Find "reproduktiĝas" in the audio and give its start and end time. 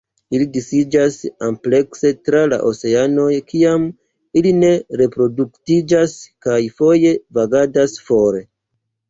5.03-6.17